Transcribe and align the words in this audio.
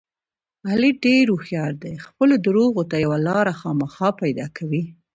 علي 0.69 0.91
ډېر 1.03 1.25
هوښیار 1.33 1.71
دی 1.83 1.93
خپلو 2.05 2.33
درغو 2.45 2.83
ته 2.91 2.95
یوه 3.05 3.17
لاره 3.27 3.53
خامخا 3.59 4.09
پیدا 4.21 4.47
کوي. 4.57 4.83